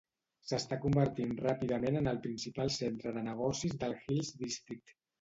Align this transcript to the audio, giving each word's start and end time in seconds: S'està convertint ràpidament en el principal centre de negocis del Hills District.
S'està 0.51 0.79
convertint 0.85 1.35
ràpidament 1.43 2.01
en 2.01 2.11
el 2.13 2.19
principal 2.25 2.75
centre 2.81 3.17
de 3.21 3.27
negocis 3.31 3.81
del 3.85 3.99
Hills 4.11 4.37
District. 4.45 5.01